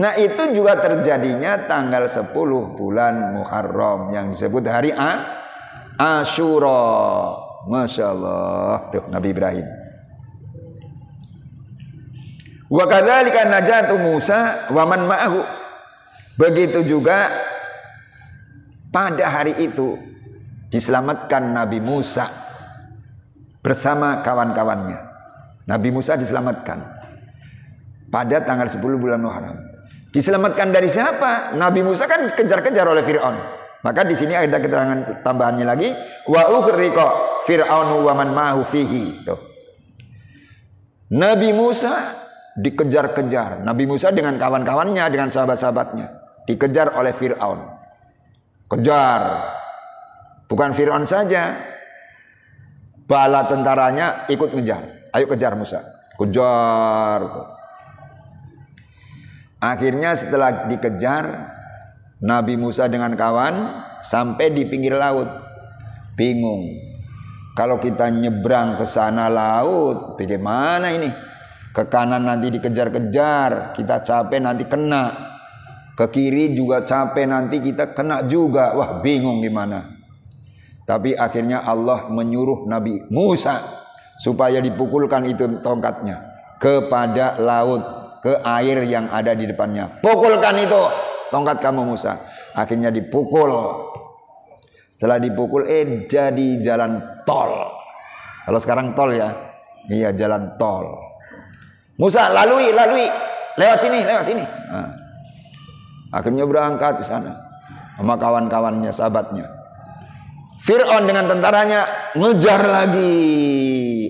[0.00, 2.32] Nah itu juga terjadinya tanggal 10
[2.72, 5.12] bulan Muharram yang disebut hari A,
[6.00, 7.36] Ashura.
[7.68, 8.88] Masya Allah.
[8.88, 9.79] Tuh Nabi Ibrahim.
[12.70, 15.42] Wa kadzalika najatu Musa wa man ma'ahu.
[16.38, 17.26] Begitu juga
[18.94, 19.98] pada hari itu
[20.70, 22.30] diselamatkan Nabi Musa
[23.58, 24.98] bersama kawan-kawannya.
[25.66, 26.78] Nabi Musa diselamatkan
[28.08, 29.58] pada tanggal 10 bulan Muharram.
[30.14, 31.54] Diselamatkan dari siapa?
[31.58, 33.38] Nabi Musa kan kejar-kejar oleh Firaun.
[33.80, 35.88] Maka di sini ada keterangan tambahannya lagi
[36.28, 39.24] wa ukhriqa fir'aunu wa man ma'hu fihi.
[39.24, 39.40] Tuh.
[41.16, 42.19] Nabi Musa
[42.60, 43.64] dikejar-kejar.
[43.64, 46.06] Nabi Musa dengan kawan-kawannya, dengan sahabat-sahabatnya
[46.44, 47.60] dikejar oleh Firaun.
[48.70, 49.22] Kejar,
[50.50, 51.54] Bukan Fir'aun saja.
[53.06, 55.14] Bala tentaranya ikut ngejar.
[55.14, 55.78] Ayo kejar Musa.
[56.18, 57.22] Kejar.
[59.62, 61.54] Akhirnya setelah dikejar,
[62.26, 63.54] Nabi Musa dengan kawan
[64.02, 65.30] sampai di pinggir laut.
[66.18, 66.66] Bingung.
[67.54, 71.10] Kalau kita nyebrang ke sana laut, bagaimana ini?
[71.70, 75.30] Ke kanan nanti dikejar-kejar, kita capek nanti kena.
[75.94, 78.74] Ke kiri juga capek nanti kita kena juga.
[78.74, 80.00] Wah, bingung gimana?
[80.88, 83.62] Tapi akhirnya Allah menyuruh Nabi Musa
[84.18, 86.18] supaya dipukulkan itu tongkatnya
[86.58, 87.82] kepada laut,
[88.20, 90.02] ke air yang ada di depannya.
[90.02, 90.80] Pukulkan itu
[91.30, 92.18] tongkat kamu Musa.
[92.52, 93.54] Akhirnya dipukul.
[94.90, 97.70] Setelah dipukul eh jadi jalan tol.
[98.44, 99.30] Kalau sekarang tol ya.
[99.88, 101.09] Iya jalan tol.
[102.00, 103.04] Musa lalui, lalui.
[103.60, 104.44] Lewat sini, lewat sini.
[104.72, 104.88] Nah.
[106.10, 107.36] Akhirnya berangkat di sana
[108.00, 109.46] sama kawan-kawannya, sahabatnya.
[110.64, 113.12] Fir'aun dengan tentaranya ngejar lagi.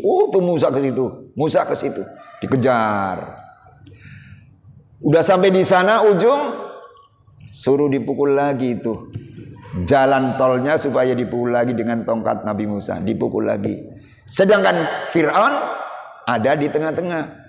[0.07, 2.03] Oh, tuh Musa ke situ, Musa ke situ,
[2.43, 3.39] dikejar.
[5.03, 6.55] Udah sampai di sana ujung,
[7.51, 9.11] suruh dipukul lagi itu.
[9.87, 13.79] Jalan tolnya supaya dipukul lagi dengan tongkat Nabi Musa, dipukul lagi.
[14.27, 15.55] Sedangkan Fir'aun
[16.27, 17.40] ada di tengah-tengah.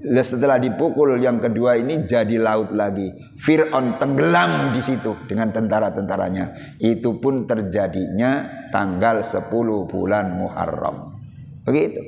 [0.00, 3.12] Setelah dipukul yang kedua ini jadi laut lagi.
[3.36, 6.76] Fir'aun tenggelam di situ dengan tentara-tentaranya.
[6.80, 9.52] Itu pun terjadinya tanggal 10
[9.92, 11.20] bulan Muharram.
[11.68, 12.00] Begitu.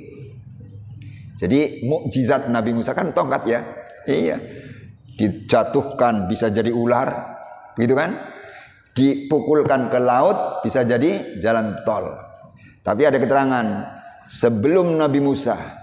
[1.37, 3.61] Jadi mukjizat Nabi Musa kan tongkat ya.
[4.09, 4.41] Iya.
[5.21, 7.13] Dijatuhkan bisa jadi ular.
[7.77, 8.17] Begitu kan?
[8.97, 12.09] Dipukulkan ke laut bisa jadi jalan tol.
[12.81, 13.67] Tapi ada keterangan
[14.33, 15.82] sebelum Nabi Musa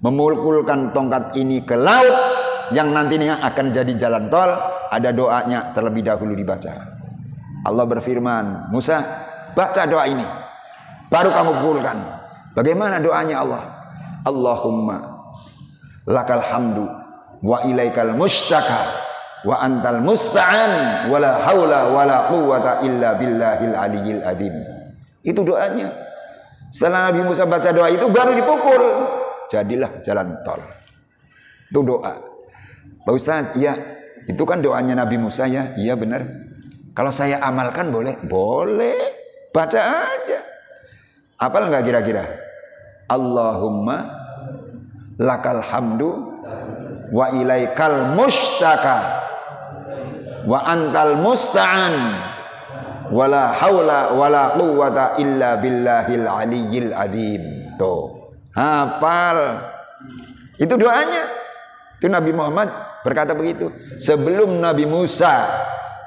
[0.00, 2.16] memukulkan tongkat ini ke laut
[2.72, 4.50] yang nantinya akan jadi jalan tol.
[4.90, 6.98] Ada doanya terlebih dahulu dibaca.
[7.62, 8.98] Allah berfirman Musa
[9.54, 10.26] baca doa ini.
[11.06, 11.98] Baru kamu pukulkan
[12.58, 13.62] bagaimana doanya Allah?
[14.26, 14.98] Allahumma
[16.10, 16.84] lakal hamdu
[17.40, 19.08] wa ilaikal mustaka
[19.46, 24.54] wa antal musta'an wala haula wala quwata illa billahil aliyil adim
[25.24, 25.92] itu doanya.
[26.70, 28.82] Setelah Nabi Musa baca doa itu baru dipukul
[29.50, 30.62] jadilah jalan tol.
[31.68, 32.14] Itu doa.
[33.02, 33.74] Pak Ustaz, ya
[34.24, 36.22] itu kan doanya Nabi Musa ya, iya benar.
[36.94, 38.18] Kalau saya amalkan boleh?
[38.22, 39.18] Boleh.
[39.50, 40.40] Baca aja.
[41.40, 42.24] Apal nggak kira-kira?
[43.10, 44.06] Allahumma
[45.18, 46.10] lakal hamdu
[47.10, 49.26] wa ilaikal mustaka
[50.46, 51.94] wa antal musta'an
[53.10, 57.74] wala haula wala quwwata illa billahil aliyyil adzim.
[57.80, 58.19] Tuh.
[58.54, 59.38] Hafal.
[60.58, 61.24] Itu doanya.
[62.00, 62.68] Itu Nabi Muhammad
[63.04, 63.68] berkata begitu.
[64.00, 65.46] Sebelum Nabi Musa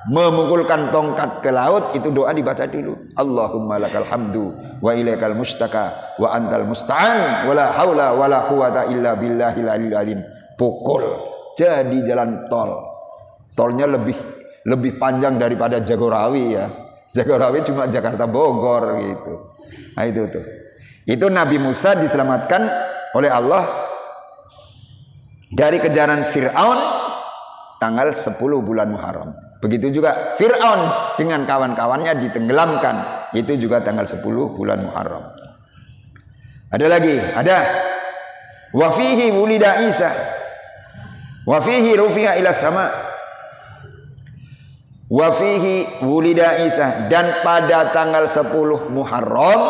[0.10, 3.14] memukulkan tongkat ke laut itu doa dibaca dulu.
[3.16, 4.52] Allahumma lakal hamdu
[4.84, 10.20] wa ilaikal mustaka wa antal musta'an wala haula wala quwata illa billahil alim.
[10.60, 11.04] Pukul
[11.56, 12.90] jadi jalan tol.
[13.54, 14.18] Tolnya lebih
[14.66, 16.66] lebih panjang daripada Jagorawi ya.
[17.14, 19.34] Jagorawi cuma Jakarta Bogor gitu.
[19.94, 20.63] Nah itu tuh.
[21.04, 22.62] Itu Nabi Musa diselamatkan
[23.14, 23.64] oleh Allah
[25.52, 26.80] dari kejaran Fir'aun
[27.78, 29.36] tanggal 10 bulan Muharram.
[29.60, 33.28] Begitu juga Fir'aun dengan kawan-kawannya ditenggelamkan.
[33.36, 34.24] Itu juga tanggal 10
[34.56, 35.36] bulan Muharram.
[36.74, 37.58] Ada lagi, ada
[38.74, 40.10] wafihi wulida Isa
[41.46, 42.90] wafihi rufiha ila sama
[45.12, 49.62] wafihi wulida Isa dan pada tanggal 10 Muharram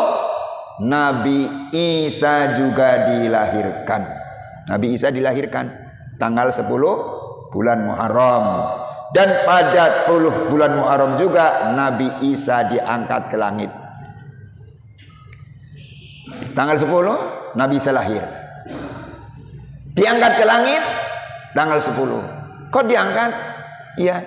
[0.82, 4.02] Nabi Isa juga dilahirkan.
[4.66, 5.70] Nabi Isa dilahirkan
[6.18, 6.66] tanggal 10
[7.54, 8.46] bulan Muharram.
[9.14, 13.70] Dan pada 10 bulan Muharram juga Nabi Isa diangkat ke langit.
[16.58, 18.26] Tanggal 10 Nabi Isa lahir.
[19.94, 20.82] Diangkat ke langit
[21.54, 22.74] tanggal 10.
[22.74, 23.30] Kok diangkat?
[24.02, 24.26] Iya.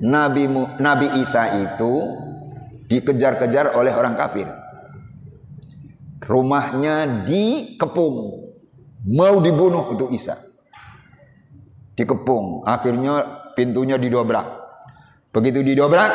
[0.00, 0.48] Nabi
[0.80, 1.92] Nabi Isa itu
[2.88, 4.61] dikejar-kejar oleh orang kafir.
[6.22, 8.16] Rumahnya dikepung.
[9.10, 10.38] Mau dibunuh untuk Isa.
[11.98, 12.62] Dikepung.
[12.62, 14.62] Akhirnya pintunya didobrak.
[15.32, 16.12] Begitu didobrak,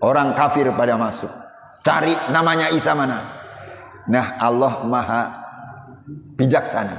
[0.00, 1.30] orang kafir pada masuk.
[1.82, 3.42] Cari namanya Isa mana?
[4.06, 5.22] Nah, Allah Maha
[6.38, 6.94] bijaksana.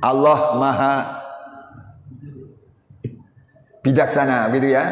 [0.00, 0.94] Allah Maha
[3.84, 4.84] bijaksana gitu ya.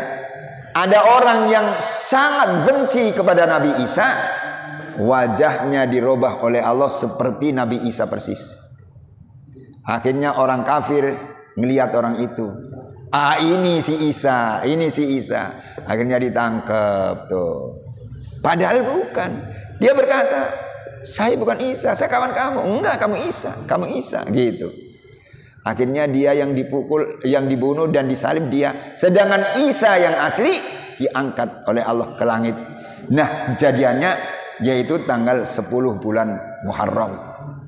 [0.72, 4.08] Ada orang yang sangat benci kepada Nabi Isa,
[4.98, 8.40] wajahnya dirubah oleh Allah seperti Nabi Isa persis.
[9.82, 11.16] Akhirnya orang kafir
[11.58, 12.48] melihat orang itu.
[13.12, 15.52] Ah ini si Isa, ini si Isa.
[15.84, 17.82] Akhirnya ditangkap tuh.
[18.40, 19.30] Padahal bukan.
[19.78, 20.54] Dia berkata,
[21.02, 22.60] saya bukan Isa, saya kawan kamu.
[22.62, 24.70] Enggak, kamu Isa, kamu Isa gitu.
[25.62, 28.94] Akhirnya dia yang dipukul, yang dibunuh dan disalib dia.
[28.98, 30.58] Sedangkan Isa yang asli
[30.98, 32.56] diangkat oleh Allah ke langit.
[33.10, 35.64] Nah, jadiannya yaitu tanggal 10
[36.02, 36.36] bulan
[36.68, 37.12] Muharram.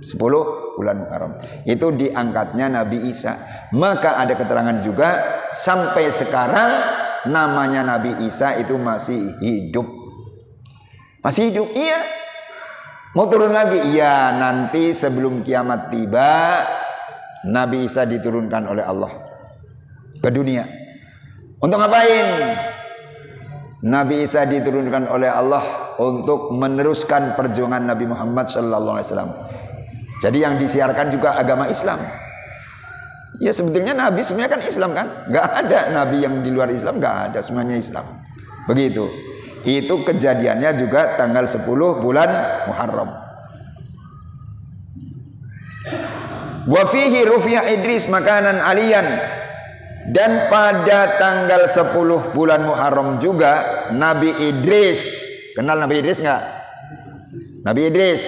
[0.04, 1.32] 10 bulan Muharram.
[1.64, 3.40] Itu diangkatnya Nabi Isa.
[3.72, 6.70] Maka ada keterangan juga sampai sekarang
[7.30, 9.88] namanya Nabi Isa itu masih hidup.
[11.24, 11.72] Masih hidup?
[11.72, 12.00] Iya.
[13.14, 13.78] Mau turun lagi?
[13.94, 16.60] Iya, nanti sebelum kiamat tiba
[17.46, 19.12] Nabi Isa diturunkan oleh Allah
[20.18, 20.66] ke dunia.
[21.62, 22.26] Untuk ngapain?
[23.84, 29.32] Nabi Isa diturunkan oleh Allah untuk meneruskan perjuangan Nabi Muhammad sallallahu alaihi wasallam.
[30.24, 32.00] Jadi yang disiarkan juga agama Islam.
[33.44, 35.28] Ya sebetulnya Nabi semuanya kan Islam kan?
[35.28, 38.24] Gak ada Nabi yang di luar Islam, gak ada semuanya Islam.
[38.64, 39.04] Begitu.
[39.68, 41.68] Itu kejadiannya juga tanggal 10
[42.00, 42.30] bulan
[42.72, 43.10] Muharram.
[46.64, 49.04] Wa fihi rufi'a Idris makanan alian.
[50.04, 55.00] Dan pada tanggal 10 bulan Muharram juga Nabi Idris,
[55.56, 56.44] kenal Nabi Idris enggak?
[57.64, 58.20] Nabi Idris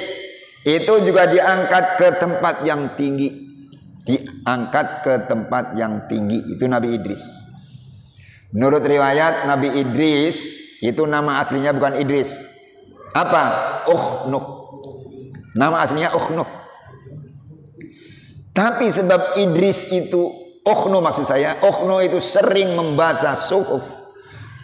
[0.64, 3.44] itu juga diangkat ke tempat yang tinggi.
[4.06, 7.20] Diangkat ke tempat yang tinggi itu Nabi Idris.
[8.56, 10.38] Menurut riwayat Nabi Idris
[10.80, 12.32] itu nama aslinya bukan Idris.
[13.12, 13.44] Apa?
[13.90, 14.46] Uhnuh.
[15.56, 16.48] Nama aslinya Uhnuh.
[18.56, 23.86] Tapi sebab Idris itu Okhno maksud saya Okhno itu sering membaca suhuf.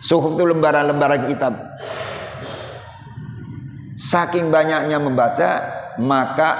[0.02, 1.54] Suhuf itu lembaran-lembaran kitab.
[3.94, 5.50] Saking banyaknya membaca
[6.02, 6.50] Maka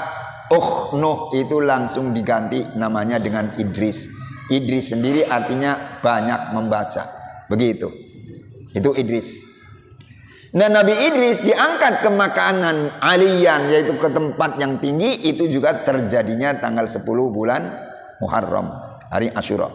[0.47, 4.07] Okhno itu langsung diganti namanya dengan Idris.
[4.47, 7.03] Idris sendiri artinya banyak membaca.
[7.49, 7.89] Begitu.
[8.71, 9.43] Itu Idris.
[10.53, 16.53] Nah Nabi Idris diangkat ke makanan alian yaitu ke tempat yang tinggi itu juga terjadinya
[16.61, 17.01] tanggal 10
[17.33, 17.73] bulan
[18.21, 18.82] Muharram
[19.13, 19.69] hari Ashura.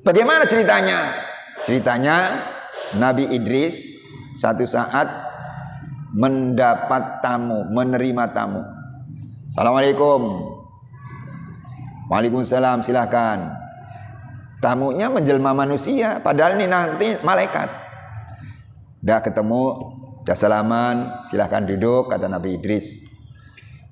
[0.00, 1.12] Bagaimana ceritanya?
[1.68, 2.48] Ceritanya
[2.96, 3.84] Nabi Idris
[4.40, 5.12] satu saat
[6.16, 8.64] mendapat tamu, menerima tamu.
[9.52, 10.48] Assalamualaikum.
[12.08, 13.52] Waalaikumsalam, silahkan.
[14.64, 17.68] Tamunya menjelma manusia, padahal ini nanti malaikat.
[19.04, 19.62] Udah ketemu,
[20.24, 20.96] udah salaman,
[21.28, 22.88] silahkan duduk, kata Nabi Idris.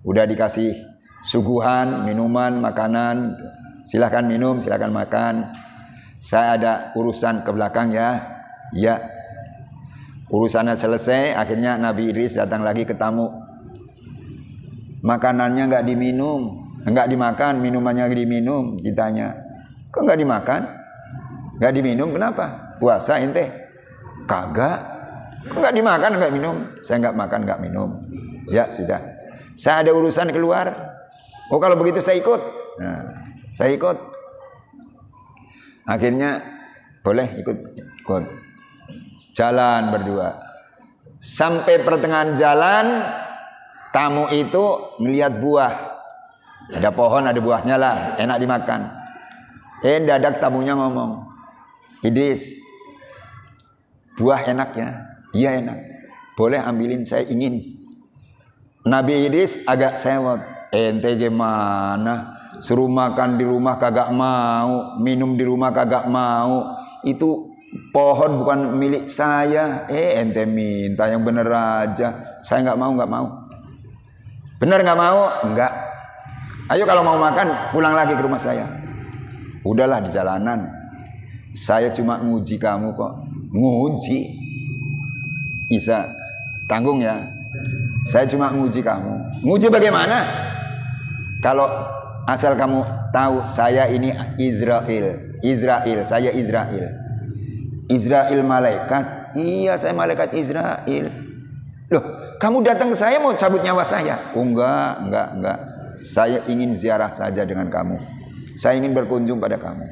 [0.02, 0.74] Udah dikasih
[1.22, 3.38] suguhan, minuman, makanan,
[3.88, 5.48] silahkan minum, silahkan makan.
[6.20, 8.20] Saya ada urusan ke belakang ya.
[8.76, 9.00] Ya.
[10.28, 13.32] Urusannya selesai, akhirnya Nabi Idris datang lagi ke tamu.
[15.00, 19.32] Makanannya nggak diminum, nggak dimakan, minumannya diminum, ditanya.
[19.88, 20.62] Kok nggak dimakan?
[21.56, 22.76] Nggak diminum, kenapa?
[22.76, 23.48] Puasa ente?
[24.28, 24.84] Kagak.
[25.48, 26.56] Kok nggak dimakan, nggak minum?
[26.84, 27.88] Saya nggak makan, nggak minum.
[28.52, 29.00] Ya sudah.
[29.56, 30.70] Saya ada urusan keluar.
[31.48, 32.40] Oh kalau begitu saya ikut.
[32.78, 33.17] Nah,
[33.58, 33.98] saya ikut.
[35.82, 36.38] Akhirnya
[37.02, 38.24] boleh ikut ikut.
[39.34, 40.38] Jalan berdua.
[41.18, 43.02] Sampai pertengahan jalan,
[43.90, 45.74] tamu itu melihat buah.
[46.70, 48.94] Ada pohon, ada buahnya lah, enak dimakan.
[49.82, 51.26] Eh, dadak tamunya ngomong,
[52.06, 52.46] Idris,
[54.14, 55.18] buah enaknya.
[55.34, 55.78] Iya enak.
[56.38, 57.58] Boleh ambilin saya ingin.
[58.86, 60.38] Nabi Idris agak sewot.
[60.70, 62.38] Ente gimana?
[62.58, 66.74] Suruh makan di rumah kagak mau, minum di rumah kagak mau.
[67.06, 67.54] Itu
[67.94, 69.86] pohon bukan milik saya.
[69.86, 72.38] Eh ente minta yang bener aja.
[72.42, 73.26] Saya nggak mau, nggak mau.
[74.58, 75.20] Bener nggak mau?
[75.46, 75.72] Enggak.
[76.68, 78.66] Ayo kalau mau makan pulang lagi ke rumah saya.
[79.62, 80.68] Udahlah di jalanan.
[81.54, 83.12] Saya cuma nguji kamu kok.
[83.54, 84.18] Nguji.
[85.68, 86.08] Isa
[86.64, 87.28] tanggung ya
[88.08, 89.44] Saya cuma nguji kamu.
[89.44, 90.24] Nguji bagaimana?
[91.44, 91.68] Kalau
[92.28, 95.32] asal kamu tahu saya ini Israel.
[95.40, 96.92] Israel, saya Israel.
[97.88, 99.32] Israel malaikat.
[99.32, 101.08] Iya, saya malaikat Israel.
[101.88, 102.04] Loh,
[102.36, 104.36] kamu datang ke saya mau cabut nyawa saya?
[104.36, 105.58] Oh, enggak, enggak, enggak.
[105.96, 107.96] Saya ingin ziarah saja dengan kamu.
[108.60, 109.88] Saya ingin berkunjung pada kamu.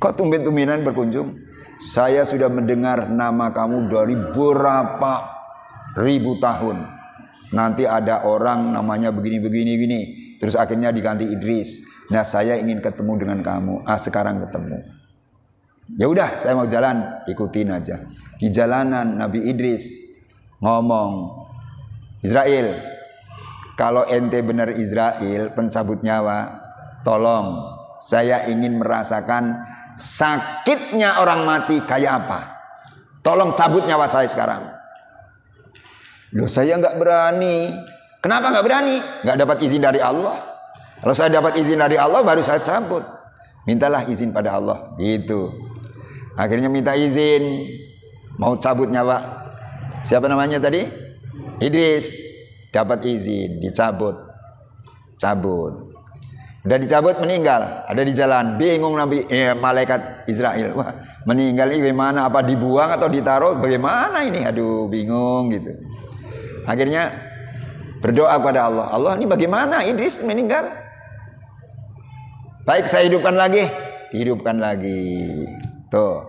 [0.00, 1.44] Kok tumben-tumbenan berkunjung?
[1.76, 5.14] Saya sudah mendengar nama kamu dari berapa
[6.00, 6.88] ribu tahun.
[7.52, 10.23] Nanti ada orang namanya begini-begini gini.
[10.38, 11.80] Terus akhirnya diganti Idris.
[12.10, 13.86] Nah, saya ingin ketemu dengan kamu.
[13.88, 14.84] Ah, sekarang ketemu.
[16.00, 18.08] Ya udah, saya mau jalan, ikutin aja.
[18.40, 19.84] Di jalanan Nabi Idris
[20.64, 21.44] ngomong,
[22.24, 22.80] Israel,
[23.76, 26.56] kalau ente benar Israel pencabut nyawa,
[27.04, 27.60] tolong
[28.00, 29.60] saya ingin merasakan
[30.00, 32.40] sakitnya orang mati kayak apa.
[33.24, 34.68] Tolong cabut nyawa saya sekarang.
[36.36, 37.72] Loh saya nggak berani.
[38.24, 38.96] Kenapa nggak berani?
[39.20, 40.40] Nggak dapat izin dari Allah.
[41.04, 43.04] Kalau saya dapat izin dari Allah baru saya cabut.
[43.68, 44.96] Mintalah izin pada Allah.
[44.96, 45.52] Gitu.
[46.32, 47.68] Akhirnya minta izin.
[48.40, 49.44] Mau cabut nyawa.
[50.08, 50.88] Siapa namanya tadi?
[51.60, 52.08] Idris.
[52.72, 53.60] Dapat izin.
[53.60, 54.16] Dicabut.
[55.20, 55.92] Cabut.
[56.64, 60.72] Udah dicabut meninggal, ada di jalan, bingung Nabi eh, malaikat Israel.
[60.72, 60.96] Wah,
[61.28, 62.24] meninggal ini gimana?
[62.24, 63.60] Apa dibuang atau ditaruh?
[63.60, 64.48] Bagaimana ini?
[64.48, 65.76] Aduh, bingung gitu.
[66.64, 67.12] Akhirnya
[68.04, 68.86] berdoa kepada Allah.
[68.92, 70.68] Allah ini bagaimana Idris meninggal?
[72.68, 73.64] Baik saya hidupkan lagi.
[74.12, 75.40] Dihidupkan lagi.
[75.88, 76.20] Tuh.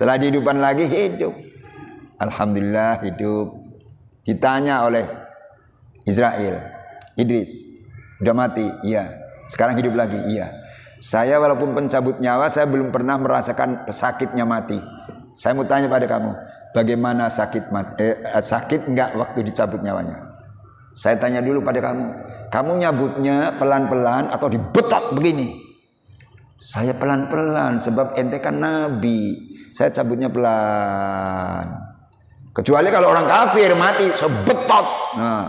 [0.00, 1.36] Setelah dihidupkan lagi hidup.
[2.16, 3.60] Alhamdulillah hidup.
[4.24, 5.04] Ditanya oleh
[6.08, 6.64] Israel.
[7.20, 7.60] Idris.
[8.24, 8.64] Udah mati?
[8.80, 9.12] Iya.
[9.52, 10.16] Sekarang hidup lagi?
[10.16, 10.48] Iya.
[10.96, 14.80] Saya walaupun pencabut nyawa, saya belum pernah merasakan sakitnya mati.
[15.36, 16.30] Saya mau tanya pada kamu,
[16.72, 20.31] Bagaimana sakit mati, eh, sakit enggak waktu dicabut nyawanya?
[20.92, 22.06] Saya tanya dulu pada kamu.
[22.52, 25.56] Kamu nyabutnya pelan-pelan atau dibetot begini?
[26.60, 29.34] Saya pelan-pelan sebab ente kan nabi.
[29.72, 31.64] Saya cabutnya pelan.
[32.52, 34.86] Kecuali kalau orang kafir mati sebetot.
[35.16, 35.48] Nah,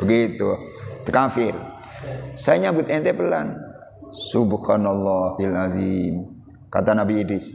[0.00, 0.48] begitu.
[1.04, 1.52] Itu kafir.
[2.34, 3.52] Saya nyabut ente pelan.
[4.10, 6.14] Subhanallahil azim.
[6.66, 7.50] Kata Nabi Idris,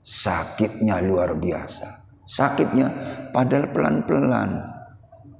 [0.00, 2.00] sakitnya luar biasa.
[2.24, 2.86] Sakitnya
[3.34, 4.71] padahal pelan-pelan.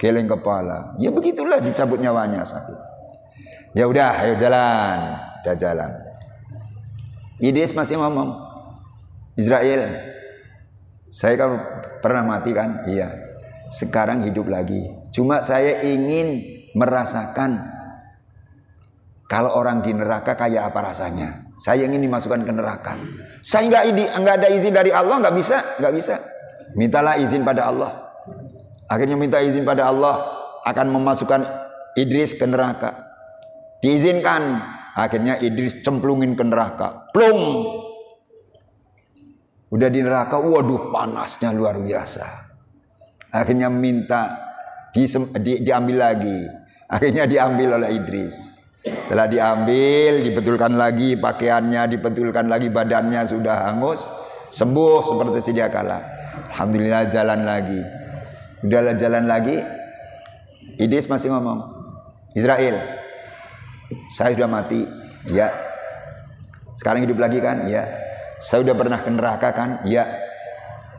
[0.02, 0.98] Geleng kepala.
[0.98, 2.74] Ya begitulah dicabut nyawanya sakit.
[3.70, 4.98] Ya udah, ayo jalan.
[5.46, 5.90] Udah jalan.
[7.38, 8.34] Idris masih ngomong.
[9.38, 10.02] Israel,
[11.06, 11.50] saya kan
[12.02, 12.82] pernah mati kan?
[12.90, 13.14] Iya.
[13.70, 14.90] Sekarang hidup lagi.
[15.14, 16.42] Cuma saya ingin
[16.74, 17.62] merasakan
[19.30, 21.48] kalau orang di neraka kayak apa rasanya.
[21.56, 22.98] Saya ingin dimasukkan ke neraka.
[23.40, 26.18] Saya nggak ada izin dari Allah, nggak bisa, nggak bisa.
[26.74, 28.11] Mintalah izin pada Allah.
[28.92, 30.20] Akhirnya minta izin pada Allah
[30.68, 31.40] akan memasukkan
[31.96, 33.08] Idris ke neraka.
[33.80, 34.60] Diizinkan.
[34.92, 37.08] Akhirnya Idris cemplungin ke neraka.
[37.16, 37.64] Plung.
[39.72, 42.52] Udah di neraka, waduh panasnya luar biasa.
[43.32, 44.36] Akhirnya minta
[44.92, 45.08] di,
[45.40, 46.44] di, diambil lagi.
[46.92, 48.36] Akhirnya diambil oleh Idris.
[48.84, 54.04] Setelah diambil, dibetulkan lagi pakaiannya, dibetulkan lagi badannya sudah hangus,
[54.52, 56.04] sembuh seperti sedia kala.
[56.52, 58.01] Alhamdulillah jalan lagi.
[58.62, 59.58] Udahlah jalan lagi.
[60.78, 61.60] Idris masih ngomong.
[62.38, 62.78] Israel.
[64.08, 64.86] Saya sudah mati.
[65.28, 65.50] Ya.
[66.78, 67.66] Sekarang hidup lagi kan?
[67.68, 67.90] Ya.
[68.38, 69.70] Saya sudah pernah ke neraka kan?
[69.86, 70.08] Ya.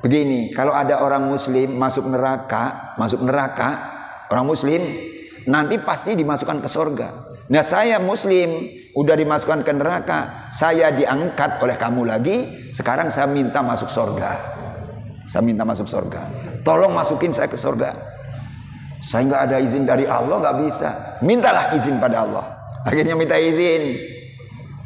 [0.03, 3.69] Begini, kalau ada orang muslim masuk neraka, masuk neraka,
[4.27, 4.83] orang muslim
[5.47, 7.07] nanti pasti dimasukkan ke surga.
[7.47, 12.37] Nah saya muslim udah dimasukkan ke neraka, saya diangkat oleh kamu lagi,
[12.71, 14.31] sekarang saya minta masuk surga.
[15.31, 16.23] Saya minta masuk surga.
[16.63, 17.91] Tolong masukin saya ke surga.
[19.03, 21.19] Saya nggak ada izin dari Allah, nggak bisa.
[21.19, 22.45] Mintalah izin pada Allah.
[22.87, 23.99] Akhirnya minta izin.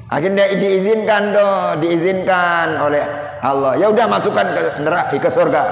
[0.10, 3.04] Akhirnya diizinkan doh, diizinkan oleh
[3.46, 3.78] Allah.
[3.78, 5.64] Ya udah masukkan ke neraka ke surga.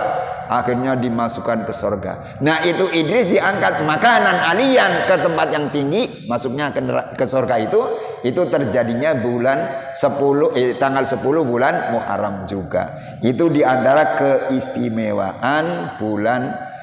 [0.47, 2.41] Akhirnya dimasukkan ke surga.
[2.41, 6.81] Nah itu Idris diangkat makanan alian ke tempat yang tinggi, masuknya ke
[7.17, 7.81] ke surga itu
[8.25, 12.97] itu terjadinya bulan 10 eh, tanggal 10 bulan Muharram juga.
[13.21, 16.73] Itu di antara keistimewaan bulan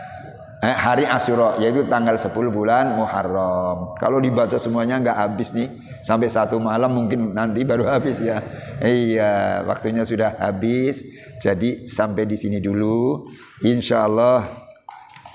[0.62, 3.98] eh, hari Asyura yaitu tanggal 10 bulan Muharram.
[3.98, 5.68] Kalau dibaca semuanya nggak habis nih
[6.06, 8.38] sampai satu malam mungkin nanti baru habis ya.
[8.78, 11.02] Iya, waktunya sudah habis.
[11.42, 13.26] Jadi sampai di sini dulu.
[13.66, 14.62] Insya Allah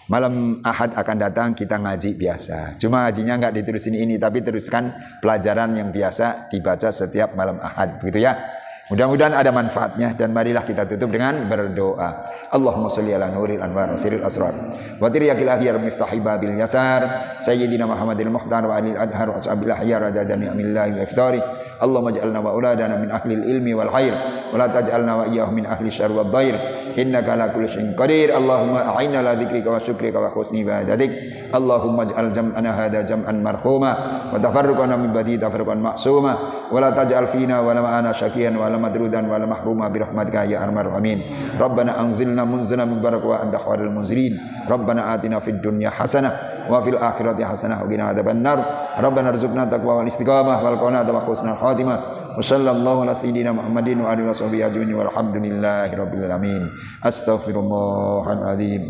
[0.08, 2.80] Malam Ahad akan datang kita ngaji biasa.
[2.80, 8.24] Cuma ngajinya nggak diterusin ini, tapi teruskan pelajaran yang biasa dibaca setiap malam Ahad, begitu
[8.24, 8.40] ya.
[8.88, 12.24] Mudah-mudahan ada manfaatnya dan marilah kita tutup dengan berdoa.
[12.56, 14.56] Allahumma sholli ala nuril anwar wa sirril asrar.
[14.96, 17.36] Wa tiryakil ahyar miftahi babil yasar.
[17.44, 21.44] Sayyidina Muhammadil muhtar wa alil adhar wa ashabil ahyar adada ni'amillahi wa iftari.
[21.84, 24.16] Allahumma ja'alna wa uladana min ahli ilmi wal khair.
[24.52, 26.56] Wa la taj'alna wa iyyahum min ahli syarr wad dhair.
[26.98, 28.38] إنك على كل شيء قدير.
[28.38, 31.12] اللهم أعنا على ذكرك وشكرك وحسن عبادتك.
[31.56, 33.92] اللهم اجعل جمعنا هذا جمعا مرحوما.
[34.34, 36.34] وتفرقنا من بدي تفرقا معصوما.
[36.72, 41.20] ولا تجعل فينا ولا معنا شكيا ولا مدرودا ولا محروما برحمتك يا أرحم الراحمين.
[41.62, 44.34] ربنا أنزلنا منزلا مبارك وأنت خير المنزلين.
[44.70, 46.32] ربنا آتنا في الدنيا حسنة
[46.70, 48.60] وفي الآخرة حسنة وقنا عذاب النار.
[49.00, 50.66] ربنا ارزقنا التقوى والاستقامة.
[50.66, 51.96] والقناة وحسن الخاتمة
[52.38, 56.64] وصلى الله على سيدنا محمد وعلى آله وصحبه أجمعين والحمد لله رب العالمين.
[57.02, 58.84] أستغفر الله العظيم.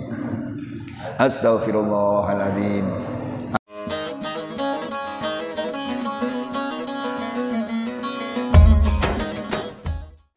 [1.15, 2.85] أستغفر الله العظيم.